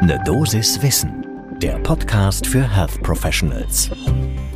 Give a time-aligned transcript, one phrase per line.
[0.00, 1.26] Ne Dosis Wissen,
[1.60, 3.90] der Podcast für Health Professionals.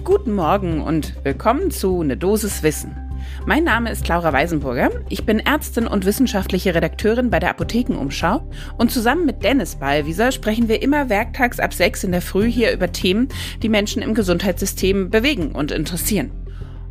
[0.05, 2.97] Guten Morgen und willkommen zu Ne Dosis Wissen.
[3.45, 4.91] Mein Name ist Laura Weisenburger.
[5.09, 8.49] Ich bin Ärztin und wissenschaftliche Redakteurin bei der Apothekenumschau.
[8.79, 12.73] Und zusammen mit Dennis Ballwieser sprechen wir immer werktags ab sechs in der Früh hier
[12.73, 13.29] über Themen,
[13.63, 16.31] die Menschen im Gesundheitssystem bewegen und interessieren.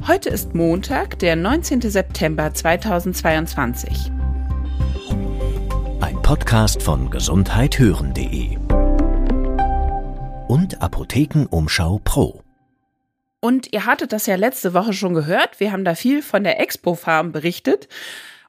[0.08, 1.82] Heute ist Montag, der 19.
[1.82, 4.12] September 2022.
[6.24, 8.58] Podcast von gesundheithören.de
[10.48, 12.42] und Apothekenumschau Pro.
[13.40, 15.60] Und ihr hattet das ja letzte Woche schon gehört.
[15.60, 17.90] Wir haben da viel von der Expo Farm berichtet.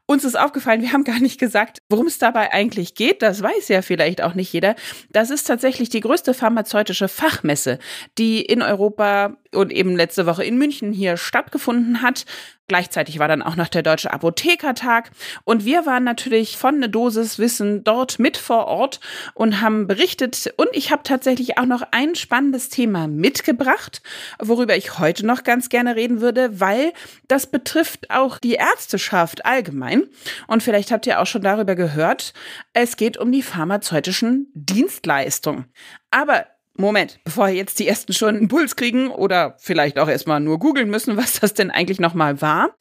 [0.06, 3.22] Uns ist aufgefallen, wir haben gar nicht gesagt, worum es dabei eigentlich geht.
[3.22, 4.74] Das weiß ja vielleicht auch nicht jeder.
[5.10, 7.78] Das ist tatsächlich die größte pharmazeutische Fachmesse,
[8.18, 12.27] die in Europa und eben letzte Woche in München hier stattgefunden hat.
[12.68, 15.10] Gleichzeitig war dann auch noch der Deutsche Apothekertag.
[15.44, 19.00] Und wir waren natürlich von eine Dosis Wissen dort mit vor Ort
[19.34, 20.54] und haben berichtet.
[20.56, 24.00] Und ich habe tatsächlich auch noch ein spannendes Thema mitgebracht,
[24.38, 26.92] worüber ich heute noch ganz gerne reden würde, weil
[27.28, 30.04] das betrifft auch die Ärzteschaft allgemein.
[30.47, 32.32] Und vielleicht habt ihr auch schon darüber gehört,
[32.72, 35.66] es geht um die pharmazeutischen Dienstleistungen.
[36.10, 40.59] Aber Moment, bevor jetzt die ersten schon einen Puls kriegen oder vielleicht auch erstmal nur
[40.59, 42.75] googeln müssen, was das denn eigentlich nochmal war,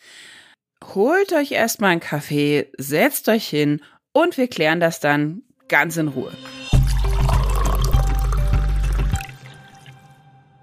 [0.95, 3.81] holt euch erstmal einen Kaffee, setzt euch hin
[4.13, 6.31] und wir klären das dann ganz in Ruhe.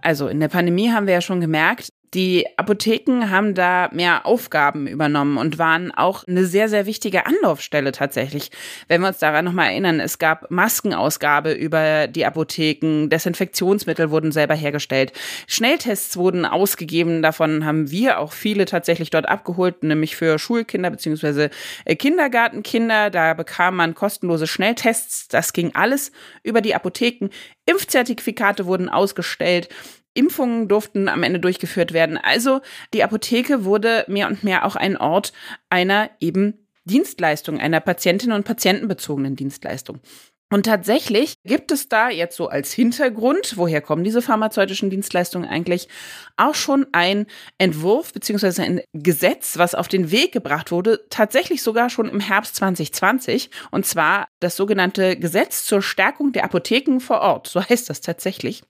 [0.01, 4.87] Also in der Pandemie haben wir ja schon gemerkt, die Apotheken haben da mehr Aufgaben
[4.87, 8.51] übernommen und waren auch eine sehr, sehr wichtige Anlaufstelle tatsächlich.
[8.89, 14.55] Wenn wir uns daran nochmal erinnern, es gab Maskenausgabe über die Apotheken, Desinfektionsmittel wurden selber
[14.55, 15.13] hergestellt,
[15.47, 21.51] Schnelltests wurden ausgegeben, davon haben wir auch viele tatsächlich dort abgeholt, nämlich für Schulkinder beziehungsweise
[21.85, 23.11] äh, Kindergartenkinder.
[23.11, 26.13] Da bekam man kostenlose Schnelltests, das ging alles
[26.43, 27.29] über die Apotheken.
[27.67, 29.69] Impfzertifikate wurden ausgestellt.
[30.19, 32.19] Impfungen durften am Ende durchgeführt werden.
[32.19, 32.61] Also
[32.93, 35.33] die Apotheke wurde mehr und mehr auch ein Ort
[35.71, 40.01] einer eben Dienstleistung, einer Patientinnen- und Patientenbezogenen Dienstleistung.
[40.51, 45.89] Und tatsächlich gibt es da jetzt so als Hintergrund, woher kommen diese pharmazeutischen Dienstleistungen eigentlich,
[46.39, 47.27] auch schon ein
[47.59, 52.57] Entwurf beziehungsweise ein Gesetz, was auf den Weg gebracht wurde, tatsächlich sogar schon im Herbst
[52.57, 58.01] 2020, und zwar das sogenannte Gesetz zur Stärkung der Apotheken vor Ort, so heißt das
[58.01, 58.63] tatsächlich.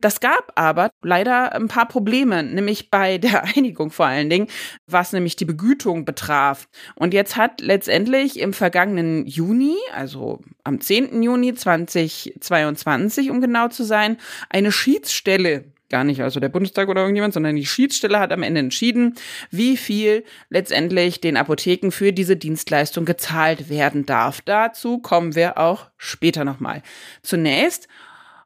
[0.00, 4.48] Das gab aber leider ein paar Probleme, nämlich bei der Einigung vor allen Dingen,
[4.86, 6.68] was nämlich die Begütung betraf.
[6.96, 11.19] Und jetzt hat letztendlich im vergangenen Juni, also am 10.
[11.22, 14.16] Juni 2022, um genau zu sein,
[14.48, 18.60] eine Schiedsstelle gar nicht also der Bundestag oder irgendjemand, sondern die Schiedsstelle hat am Ende
[18.60, 19.16] entschieden,
[19.50, 24.40] wie viel letztendlich den Apotheken für diese Dienstleistung gezahlt werden darf.
[24.40, 26.82] Dazu kommen wir auch später nochmal.
[27.22, 27.88] Zunächst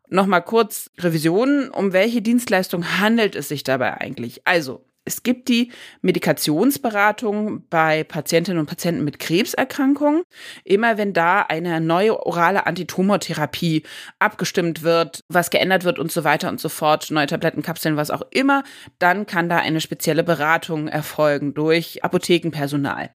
[0.08, 1.70] nochmal kurz Revision.
[1.70, 4.46] Um welche Dienstleistung handelt es sich dabei eigentlich?
[4.46, 5.70] Also, es gibt die
[6.00, 10.22] Medikationsberatung bei Patientinnen und Patienten mit Krebserkrankungen.
[10.64, 13.82] Immer wenn da eine neue orale Antitumortherapie
[14.18, 18.22] abgestimmt wird, was geändert wird und so weiter und so fort, neue Tablettenkapseln, was auch
[18.30, 18.64] immer,
[18.98, 23.10] dann kann da eine spezielle Beratung erfolgen durch Apothekenpersonal.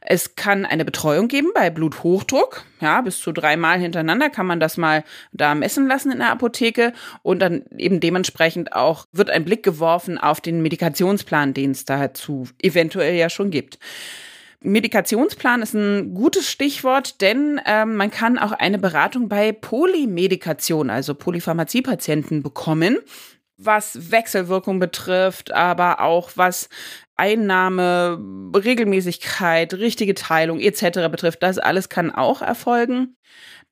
[0.00, 2.64] Es kann eine Betreuung geben bei Bluthochdruck.
[2.80, 6.92] Ja, bis zu dreimal hintereinander kann man das mal da messen lassen in der Apotheke
[7.22, 12.48] und dann eben dementsprechend auch wird ein Blick geworfen auf den Medikationsplan, den es dazu
[12.62, 13.78] eventuell ja schon gibt.
[14.60, 21.14] Medikationsplan ist ein gutes Stichwort, denn ähm, man kann auch eine Beratung bei Polymedikation, also
[21.14, 22.98] Polypharmaziepatienten bekommen
[23.58, 26.68] was Wechselwirkung betrifft, aber auch was
[27.16, 28.20] Einnahme,
[28.54, 31.08] Regelmäßigkeit, richtige Teilung etc.
[31.10, 31.42] betrifft.
[31.42, 33.16] Das alles kann auch erfolgen.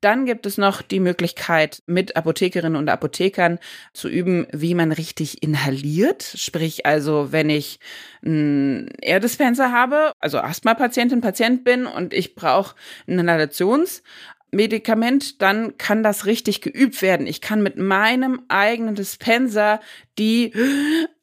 [0.00, 3.58] Dann gibt es noch die Möglichkeit, mit Apothekerinnen und Apothekern
[3.94, 6.22] zu üben, wie man richtig inhaliert.
[6.22, 7.78] Sprich also, wenn ich
[8.22, 12.74] einen Airdispenser habe, also Asthma-Patientin, Patient bin und ich brauche
[13.06, 17.26] ein Inhalationsmedikament, dann kann das richtig geübt werden.
[17.26, 19.80] Ich kann mit meinem eigenen Dispenser
[20.18, 20.52] die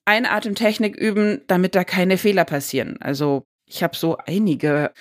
[0.06, 2.98] Einatemtechnik üben, damit da keine Fehler passieren.
[3.01, 4.92] Also ich habe so einige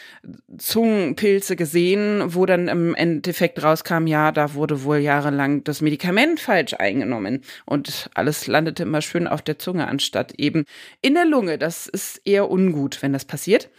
[0.57, 6.75] Zungenpilze gesehen, wo dann im Endeffekt rauskam, ja, da wurde wohl jahrelang das Medikament falsch
[6.75, 10.65] eingenommen und alles landete immer schön auf der Zunge anstatt eben
[11.03, 11.59] in der Lunge.
[11.59, 13.71] Das ist eher ungut, wenn das passiert.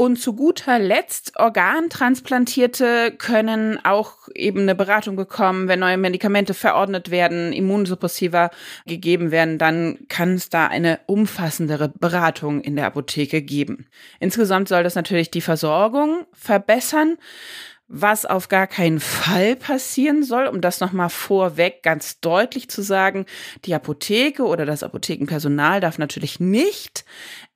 [0.00, 7.10] Und zu guter Letzt, Organtransplantierte können auch eben eine Beratung bekommen, wenn neue Medikamente verordnet
[7.10, 8.48] werden, Immunsuppressiva
[8.86, 13.88] gegeben werden, dann kann es da eine umfassendere Beratung in der Apotheke geben.
[14.20, 17.18] Insgesamt soll das natürlich die Versorgung verbessern.
[17.92, 23.26] Was auf gar keinen Fall passieren soll, um das nochmal vorweg ganz deutlich zu sagen,
[23.64, 27.04] die Apotheke oder das Apothekenpersonal darf natürlich nicht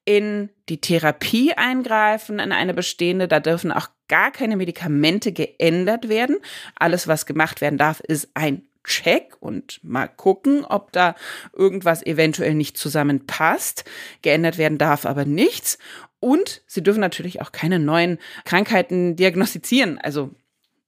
[0.04, 3.28] in die Therapie eingreifen, in eine bestehende.
[3.28, 6.38] Da dürfen auch gar keine Medikamente geändert werden.
[6.76, 11.14] Alles, was gemacht werden darf, ist ein Check und mal gucken, ob da
[11.54, 13.84] irgendwas eventuell nicht zusammenpasst.
[14.20, 15.78] Geändert werden darf aber nichts.
[16.20, 19.98] Und sie dürfen natürlich auch keine neuen Krankheiten diagnostizieren.
[19.98, 20.34] Also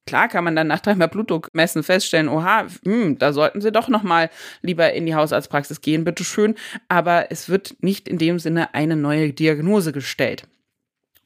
[0.07, 3.89] Klar kann man dann nach dreimal Blutdruck messen feststellen, oha, hm, da sollten Sie doch
[3.89, 4.29] noch mal
[4.61, 6.55] lieber in die Hausarztpraxis gehen, bitteschön.
[6.87, 10.47] Aber es wird nicht in dem Sinne eine neue Diagnose gestellt.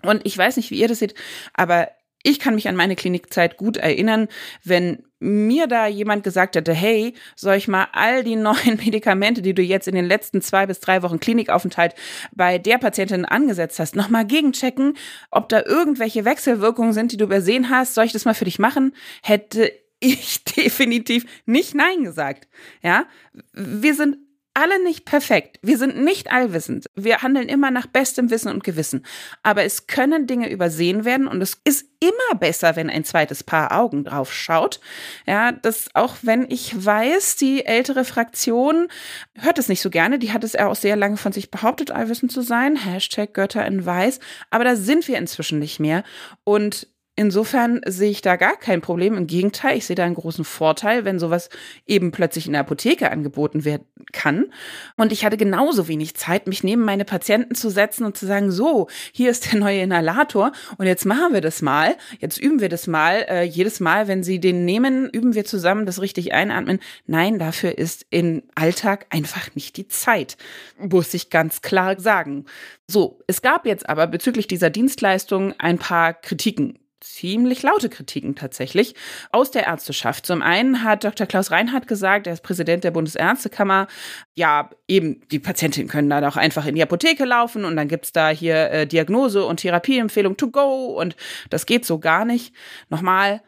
[0.03, 1.13] Und ich weiß nicht, wie ihr das seht,
[1.53, 1.89] aber
[2.23, 4.27] ich kann mich an meine Klinikzeit gut erinnern,
[4.63, 9.53] wenn mir da jemand gesagt hätte, hey, soll ich mal all die neuen Medikamente, die
[9.53, 11.93] du jetzt in den letzten zwei bis drei Wochen Klinikaufenthalt
[12.33, 14.97] bei der Patientin angesetzt hast, nochmal gegenchecken,
[15.29, 18.59] ob da irgendwelche Wechselwirkungen sind, die du übersehen hast, soll ich das mal für dich
[18.59, 18.95] machen?
[19.21, 22.47] Hätte ich definitiv nicht Nein gesagt.
[22.81, 23.05] Ja,
[23.53, 24.17] wir sind
[24.53, 25.59] alle nicht perfekt.
[25.61, 26.85] Wir sind nicht allwissend.
[26.95, 29.05] Wir handeln immer nach bestem Wissen und Gewissen.
[29.43, 33.71] Aber es können Dinge übersehen werden und es ist immer besser, wenn ein zweites Paar
[33.71, 34.79] Augen drauf schaut.
[35.25, 38.87] Ja, das auch wenn ich weiß, die ältere Fraktion
[39.37, 40.19] hört es nicht so gerne.
[40.19, 42.75] Die hat es ja auch sehr lange von sich behauptet, allwissend zu sein.
[42.75, 44.19] Hashtag Götter in Weiß.
[44.49, 46.03] Aber da sind wir inzwischen nicht mehr.
[46.43, 46.87] Und
[47.21, 49.15] Insofern sehe ich da gar kein Problem.
[49.15, 51.49] Im Gegenteil, ich sehe da einen großen Vorteil, wenn sowas
[51.85, 54.47] eben plötzlich in der Apotheke angeboten werden kann.
[54.97, 58.49] Und ich hatte genauso wenig Zeit, mich neben meine Patienten zu setzen und zu sagen,
[58.49, 61.95] so, hier ist der neue Inhalator und jetzt machen wir das mal.
[62.17, 63.23] Jetzt üben wir das mal.
[63.29, 66.79] Äh, jedes Mal, wenn Sie den nehmen, üben wir zusammen das richtig einatmen.
[67.05, 70.37] Nein, dafür ist im Alltag einfach nicht die Zeit.
[70.79, 72.45] Muss ich ganz klar sagen.
[72.87, 78.95] So, es gab jetzt aber bezüglich dieser Dienstleistung ein paar Kritiken ziemlich laute Kritiken tatsächlich
[79.31, 80.25] aus der Ärzteschaft.
[80.25, 81.27] Zum einen hat Dr.
[81.27, 83.87] Klaus Reinhardt gesagt, er ist Präsident der Bundesärztekammer,
[84.35, 88.13] ja, eben, die Patientinnen können dann auch einfach in die Apotheke laufen und dann gibt's
[88.13, 91.15] da hier äh, Diagnose und Therapieempfehlung to go und
[91.49, 92.53] das geht so gar nicht.
[92.89, 93.41] Nochmal,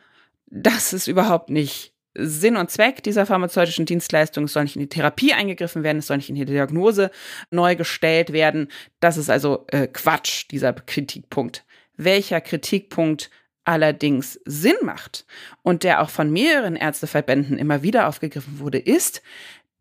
[0.48, 4.44] das ist überhaupt nicht Sinn und Zweck dieser pharmazeutischen Dienstleistung.
[4.44, 7.12] Es soll nicht in die Therapie eingegriffen werden, es soll nicht in die Diagnose
[7.50, 8.68] neu gestellt werden.
[9.00, 11.66] Das ist also äh, Quatsch, dieser Kritikpunkt.
[11.96, 13.30] Welcher Kritikpunkt
[13.66, 15.26] allerdings Sinn macht
[15.62, 19.22] und der auch von mehreren Ärzteverbänden immer wieder aufgegriffen wurde, ist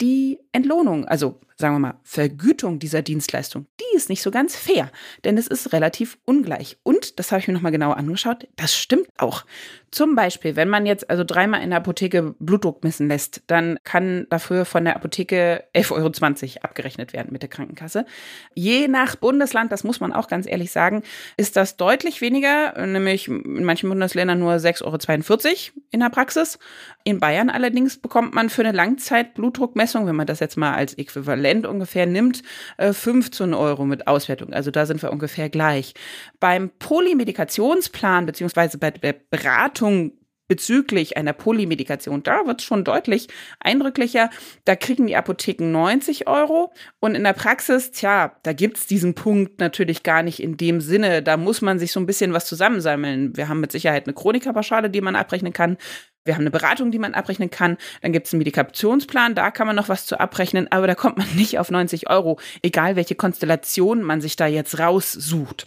[0.00, 4.90] die Entlohnung, also sagen wir mal, Vergütung dieser Dienstleistung, die ist nicht so ganz fair,
[5.24, 6.76] denn es ist relativ ungleich.
[6.82, 9.44] Und, das habe ich mir nochmal genau angeschaut, das stimmt auch.
[9.90, 14.26] Zum Beispiel, wenn man jetzt also dreimal in der Apotheke Blutdruck messen lässt, dann kann
[14.30, 18.06] dafür von der Apotheke 11,20 Euro abgerechnet werden mit der Krankenkasse.
[18.54, 21.02] Je nach Bundesland, das muss man auch ganz ehrlich sagen,
[21.36, 26.58] ist das deutlich weniger, nämlich in manchen Bundesländern nur 6,42 Euro in der Praxis.
[27.04, 31.66] In Bayern allerdings bekommt man für eine Langzeit-Blutdruckmessung, wenn man das jetzt mal als Äquivalent
[31.66, 32.42] ungefähr nimmt,
[32.78, 34.52] 15 äh, Euro mit Auswertung.
[34.52, 35.94] Also da sind wir ungefähr gleich.
[36.40, 40.12] Beim Polymedikationsplan beziehungsweise bei der Beratung
[40.52, 43.28] bezüglich einer Polymedikation, da wird es schon deutlich
[43.58, 44.28] eindrücklicher.
[44.66, 49.14] Da kriegen die Apotheken 90 Euro und in der Praxis, tja, da gibt es diesen
[49.14, 51.22] Punkt natürlich gar nicht in dem Sinne.
[51.22, 53.34] Da muss man sich so ein bisschen was zusammensammeln.
[53.34, 55.78] Wir haben mit Sicherheit eine Chronikapauschale, die man abrechnen kann.
[56.26, 57.78] Wir haben eine Beratung, die man abrechnen kann.
[58.02, 61.16] Dann gibt es einen Medikationsplan, da kann man noch was zu abrechnen, aber da kommt
[61.16, 65.66] man nicht auf 90 Euro, egal welche Konstellation man sich da jetzt raussucht.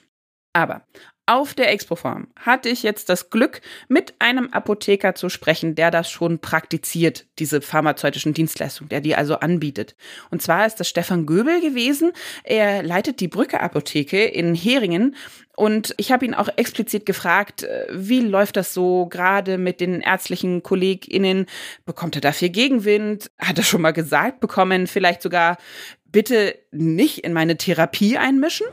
[0.53, 0.83] Aber
[1.25, 6.09] auf der Expo-Form hatte ich jetzt das Glück, mit einem Apotheker zu sprechen, der das
[6.09, 9.95] schon praktiziert, diese pharmazeutischen Dienstleistungen, der die also anbietet.
[10.29, 12.11] Und zwar ist das Stefan Göbel gewesen.
[12.43, 15.15] Er leitet die Brücke Apotheke in Heringen
[15.55, 20.01] und ich habe ihn auch explizit gefragt, äh, wie läuft das so gerade mit den
[20.01, 21.45] ärztlichen KollegInnen?
[21.85, 23.31] Bekommt er dafür Gegenwind?
[23.39, 25.57] Hat er schon mal gesagt bekommen, vielleicht sogar
[26.15, 28.65] bitte nicht in meine Therapie einmischen?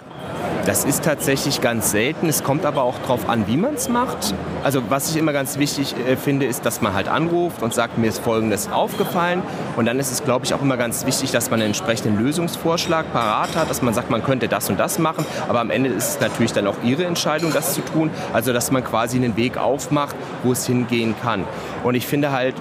[0.64, 2.28] Das ist tatsächlich ganz selten.
[2.28, 4.32] Es kommt aber auch darauf an, wie man es macht.
[4.62, 7.98] Also was ich immer ganz wichtig äh, finde, ist, dass man halt anruft und sagt,
[7.98, 9.42] mir ist Folgendes aufgefallen.
[9.76, 13.12] Und dann ist es, glaube ich, auch immer ganz wichtig, dass man einen entsprechenden Lösungsvorschlag
[13.12, 15.26] parat hat, dass man sagt, man könnte das und das machen.
[15.48, 18.12] Aber am Ende ist es natürlich dann auch Ihre Entscheidung, das zu tun.
[18.32, 21.44] Also dass man quasi einen Weg aufmacht, wo es hingehen kann.
[21.82, 22.54] Und ich finde halt,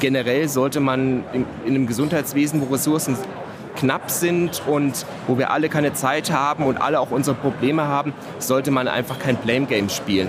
[0.00, 3.16] generell sollte man in, in einem Gesundheitswesen, wo Ressourcen
[3.78, 8.12] knapp sind und wo wir alle keine Zeit haben und alle auch unsere Probleme haben,
[8.38, 10.28] sollte man einfach kein Blame Game spielen.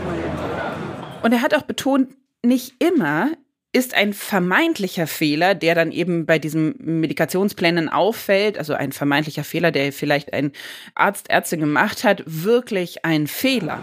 [1.22, 2.10] Und er hat auch betont,
[2.44, 3.29] nicht immer
[3.72, 9.72] ist ein vermeintlicher Fehler, der dann eben bei diesen Medikationsplänen auffällt, also ein vermeintlicher Fehler,
[9.72, 10.53] der vielleicht ein
[10.96, 13.79] Arzt, Ärztin gemacht hat, wirklich ein Fehler.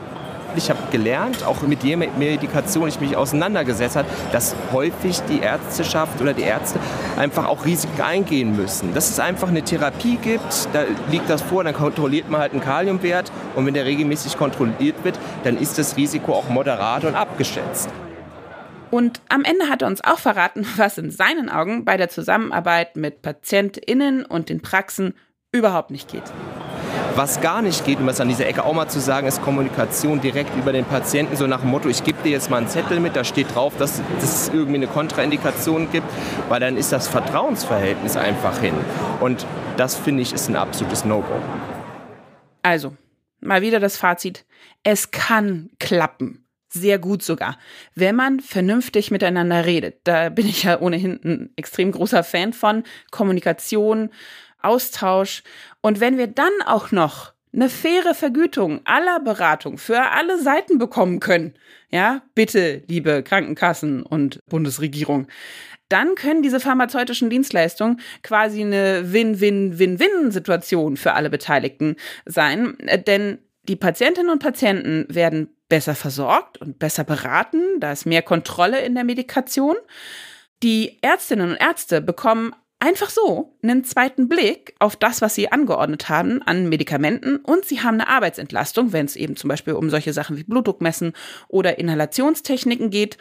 [0.57, 6.21] Ich habe gelernt, auch mit jeder Medikation ich mich auseinandergesetzt habe, dass häufig die Ärzteschaft
[6.21, 6.79] oder die Ärzte
[7.17, 8.95] einfach auch Risiken eingehen müssen.
[8.95, 12.61] Dass es einfach eine Therapie gibt, da liegt das vor, dann kontrolliert man halt einen
[12.63, 17.91] Kaliumwert und wenn der regelmäßig kontrolliert wird, dann ist das Risiko auch moderat und abgeschätzt.
[18.91, 22.97] Und am Ende hat er uns auch verraten, was in seinen Augen bei der Zusammenarbeit
[22.97, 25.15] mit PatientInnen und den Praxen
[25.53, 26.25] überhaupt nicht geht.
[27.17, 30.21] Was gar nicht geht, um es an dieser Ecke auch mal zu sagen, ist Kommunikation
[30.21, 33.01] direkt über den Patienten, so nach dem Motto, ich gebe dir jetzt mal einen Zettel
[33.01, 36.07] mit, da steht drauf, dass, dass es irgendwie eine Kontraindikation gibt,
[36.51, 38.75] weil dann ist das Vertrauensverhältnis einfach hin.
[39.21, 39.47] Und
[39.79, 41.41] das finde ich ist ein absolutes No-Go.
[42.63, 42.95] Also,
[43.41, 44.45] mal wieder das Fazit.
[44.83, 47.57] Es kann klappen sehr gut sogar,
[47.95, 50.01] wenn man vernünftig miteinander redet.
[50.05, 54.11] Da bin ich ja ohnehin ein extrem großer Fan von Kommunikation,
[54.67, 55.43] Austausch.
[55.81, 61.21] Und wenn wir dann auch noch eine faire Vergütung aller Beratung für alle Seiten bekommen
[61.21, 61.55] können,
[61.91, 65.29] ja, bitte, liebe Krankenkassen und Bundesregierung,
[65.89, 72.77] dann können diese pharmazeutischen Dienstleistungen quasi eine Win-Win-Win-Win-Situation für alle Beteiligten sein.
[73.07, 78.81] Denn die Patientinnen und Patienten werden besser versorgt und besser beraten, da ist mehr Kontrolle
[78.81, 79.77] in der Medikation.
[80.63, 86.09] Die Ärztinnen und Ärzte bekommen einfach so einen zweiten Blick auf das, was sie angeordnet
[86.09, 90.13] haben an Medikamenten und sie haben eine Arbeitsentlastung, wenn es eben zum Beispiel um solche
[90.13, 91.13] Sachen wie Blutdruck messen
[91.49, 93.19] oder Inhalationstechniken geht.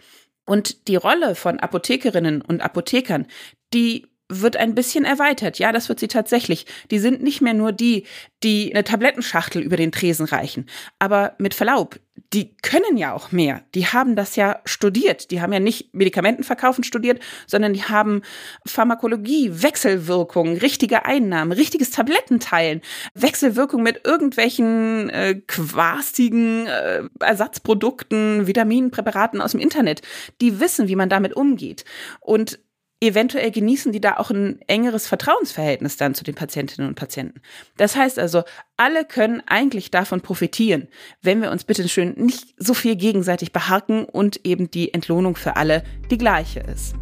[0.47, 3.25] Und die Rolle von Apothekerinnen und Apothekern,
[3.73, 5.59] die wird ein bisschen erweitert.
[5.59, 6.65] Ja, das wird sie tatsächlich.
[6.91, 8.05] Die sind nicht mehr nur die,
[8.43, 10.67] die eine Tablettenschachtel über den Tresen reichen.
[10.99, 11.99] Aber mit Verlaub,
[12.35, 13.61] die können ja auch mehr.
[13.75, 15.31] Die haben das ja studiert.
[15.31, 18.23] Die haben ja nicht Medikamentenverkaufen studiert, sondern die haben
[18.65, 22.81] Pharmakologie, Wechselwirkung, richtige Einnahmen, richtiges Tablettenteilen,
[23.13, 30.01] Wechselwirkung mit irgendwelchen äh, quastigen äh, Ersatzprodukten, Vitaminpräparaten aus dem Internet.
[30.41, 31.85] Die wissen, wie man damit umgeht.
[32.19, 32.59] Und
[33.01, 37.41] eventuell genießen die da auch ein engeres Vertrauensverhältnis dann zu den Patientinnen und Patienten.
[37.77, 38.43] Das heißt also,
[38.77, 40.87] alle können eigentlich davon profitieren,
[41.21, 45.55] wenn wir uns bitte schön nicht so viel gegenseitig beharken und eben die Entlohnung für
[45.55, 46.95] alle die gleiche ist.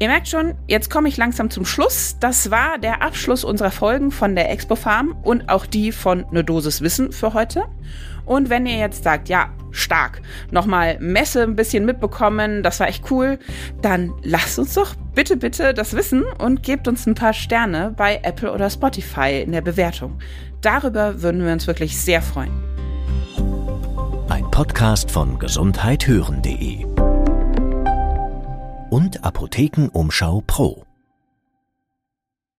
[0.00, 2.16] Ihr merkt schon, jetzt komme ich langsam zum Schluss.
[2.18, 6.42] Das war der Abschluss unserer Folgen von der Expo Farm und auch die von Ne
[6.42, 7.64] Dosis Wissen für heute.
[8.26, 13.10] Und wenn ihr jetzt sagt, ja, stark, nochmal Messe ein bisschen mitbekommen, das war echt
[13.10, 13.38] cool,
[13.82, 18.20] dann lasst uns doch bitte, bitte das wissen und gebt uns ein paar Sterne bei
[18.22, 20.18] Apple oder Spotify in der Bewertung.
[20.60, 22.52] Darüber würden wir uns wirklich sehr freuen.
[24.28, 26.86] Ein Podcast von gesundheithören.de
[28.90, 30.83] und Apothekenumschau Pro.